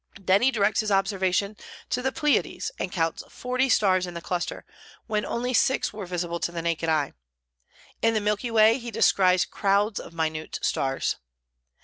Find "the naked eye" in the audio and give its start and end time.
6.51-7.13